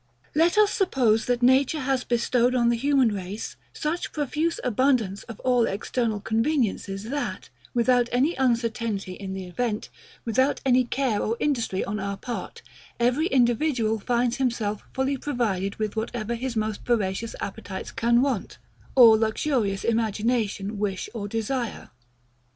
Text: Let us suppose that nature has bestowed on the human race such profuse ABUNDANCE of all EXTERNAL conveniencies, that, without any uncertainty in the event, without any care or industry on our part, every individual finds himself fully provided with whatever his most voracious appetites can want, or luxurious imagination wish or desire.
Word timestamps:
Let 0.33 0.57
us 0.57 0.71
suppose 0.71 1.25
that 1.25 1.43
nature 1.43 1.81
has 1.81 2.03
bestowed 2.03 2.55
on 2.55 2.69
the 2.69 2.75
human 2.75 3.09
race 3.13 3.55
such 3.71 4.11
profuse 4.11 4.59
ABUNDANCE 4.63 5.21
of 5.29 5.39
all 5.41 5.67
EXTERNAL 5.67 6.21
conveniencies, 6.21 7.03
that, 7.11 7.49
without 7.75 8.09
any 8.11 8.33
uncertainty 8.33 9.13
in 9.13 9.33
the 9.33 9.45
event, 9.45 9.89
without 10.25 10.59
any 10.65 10.85
care 10.85 11.21
or 11.21 11.37
industry 11.39 11.83
on 11.85 11.99
our 11.99 12.17
part, 12.17 12.63
every 12.99 13.27
individual 13.27 13.99
finds 13.99 14.37
himself 14.37 14.83
fully 14.91 15.17
provided 15.17 15.75
with 15.75 15.95
whatever 15.95 16.33
his 16.33 16.55
most 16.55 16.83
voracious 16.83 17.35
appetites 17.39 17.91
can 17.91 18.23
want, 18.23 18.57
or 18.95 19.15
luxurious 19.15 19.83
imagination 19.83 20.79
wish 20.79 21.09
or 21.13 21.27
desire. 21.27 21.91